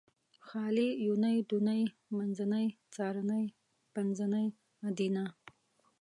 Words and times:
خالي 0.47 0.87
یونۍ 1.07 1.37
دونۍ 1.49 1.81
منځنۍ 2.17 2.67
څارنۍ 2.95 3.45
پنځنۍ 3.93 4.47
ادینه 4.87 5.25